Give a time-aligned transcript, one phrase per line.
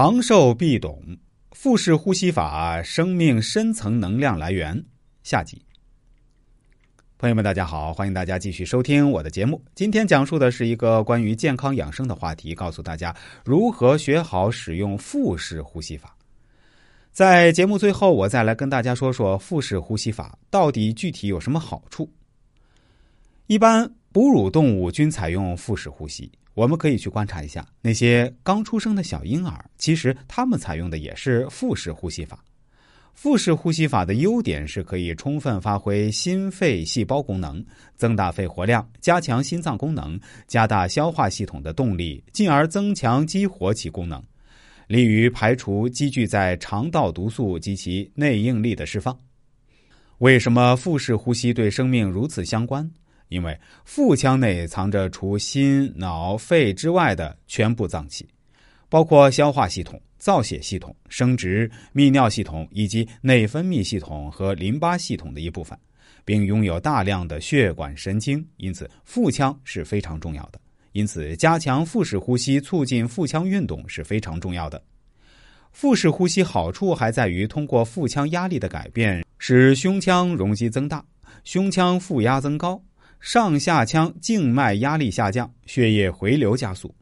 [0.00, 1.02] 长寿必懂
[1.50, 4.80] 腹式呼吸法，生命深层能量来源。
[5.24, 5.60] 下集，
[7.18, 9.60] 朋友们，大家好，欢迎大家继续收听我的节目。
[9.74, 13.12] 今天讲述的是一个关于健康养生的话题，告诉大家
[13.44, 16.16] 如何学好使用腹式呼吸法。
[17.10, 22.08] 在节目最后，我再来跟大家说说腹式呼吸法到底具体有什么好处。
[23.48, 26.28] 一般哺乳动物均采用腹式呼吸。
[26.54, 32.44] 我们可以去观察一下那些刚出生的小婴儿，其实他们采用的也是腹式呼吸法。
[33.14, 44.20] 腹式呼吸法的优点是可以充分发挥心肺细胞功能，增大肺活量，加强心脏功能，加大消化系统的动力，进而增强激活其功能，
[44.88, 49.16] 利于排除积聚在肠道毒素及其内应力的释放。
[50.18, 52.90] 为什么腹式呼吸对生命如此相关？
[53.28, 58.26] 因为腹腔内藏着除心、脑、肺之外的全部脏器，
[58.88, 65.78] 包括消化系统、造血系统、生殖、泌尿系统以及内分泌系统和淋巴系统的一部分，
[66.24, 70.60] 并拥有大量的血管、神经，因此腹腔是非常重要的。
[70.92, 74.82] 因此，加强腹式呼吸，促进腹腔运动是非常重要的。
[75.70, 81.04] 腹式呼吸好处还在于通过腹腔压力的改变，使胸腔容积增大，
[81.44, 82.82] 胸腔负压增高。
[83.20, 86.94] 上下腔静脉压力下降，血液回流加速。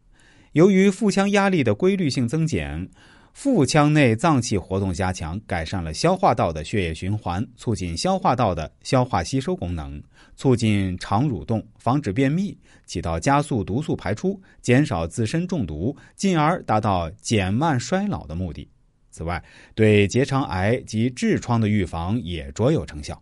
[0.52, 2.88] 由于腹腔压力的规律性增减，
[3.34, 10.02] 腹腔内脏器活动加强，改善了消化道的血液循环，促进消化道的消化吸收功能，
[10.34, 12.56] 促进肠蠕动，防止便秘，
[12.86, 18.66] 起到加速毒素排出、减少自身中毒，进而达到减慢衰老的目的。
[19.10, 19.42] 此外，
[19.74, 23.20] 对结肠癌及痔疮的预防也卓有成效。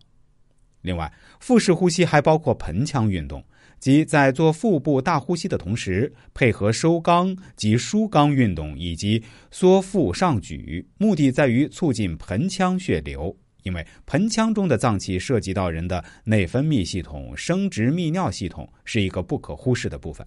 [0.85, 3.43] 另外，腹式呼吸还包括盆腔运动，
[3.79, 13.35] 即在做腹部大呼吸的同时，配合收肛及舒肛运动以及缩腹上举，目的在于促进盆腔血流。
[13.63, 20.23] 因为盆腔中的脏器涉及到人的内分泌系统、生殖泌尿系统，是一个不可忽视的部分。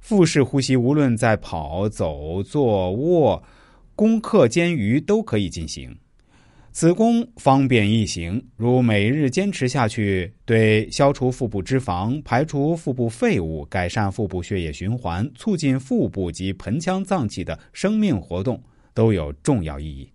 [0.00, 3.40] 腹式呼吸无论在跑、走、坐、卧、
[3.94, 5.96] 功课间余都可以进行。
[6.74, 18.60] 子宫方便易行，如每日坚持下去，对消除腹部脂肪、排除腹部废物、改善腹部血液循环、促进腹部及盆腔脏器的生命活动
[18.92, 20.10] 都有重要意义。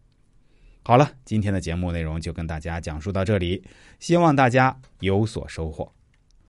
[0.83, 3.63] 好了，今天的节目内容就跟大家讲述到这里，
[4.01, 5.89] 希望大家有所收获。